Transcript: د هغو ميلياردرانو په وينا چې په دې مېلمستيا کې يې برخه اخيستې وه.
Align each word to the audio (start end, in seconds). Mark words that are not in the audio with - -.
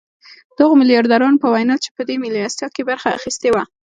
د 0.55 0.57
هغو 0.63 0.75
ميلياردرانو 0.81 1.41
په 1.43 1.47
وينا 1.53 1.75
چې 1.83 1.89
په 1.95 2.01
دې 2.07 2.15
مېلمستيا 2.23 2.67
کې 2.73 2.81
يې 2.83 2.87
برخه 2.89 3.09
اخيستې 3.17 3.49
وه. 3.51 3.63